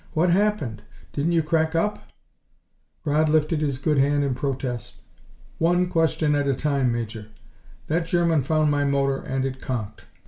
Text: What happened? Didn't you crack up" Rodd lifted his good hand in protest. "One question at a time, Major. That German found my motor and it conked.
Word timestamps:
What 0.13 0.31
happened? 0.31 0.81
Didn't 1.13 1.33
you 1.33 1.43
crack 1.43 1.75
up" 1.75 2.09
Rodd 3.05 3.29
lifted 3.29 3.61
his 3.61 3.77
good 3.77 3.99
hand 3.99 4.23
in 4.23 4.33
protest. 4.33 4.95
"One 5.59 5.89
question 5.89 6.33
at 6.33 6.47
a 6.47 6.55
time, 6.55 6.91
Major. 6.91 7.27
That 7.85 8.07
German 8.07 8.41
found 8.41 8.71
my 8.71 8.83
motor 8.83 9.17
and 9.17 9.45
it 9.45 9.61
conked. 9.61 10.07